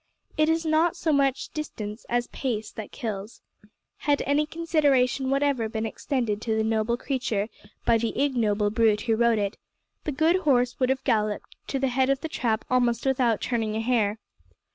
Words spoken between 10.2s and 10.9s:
horse would